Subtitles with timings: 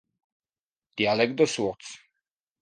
[1.01, 1.93] Diàleg de sords.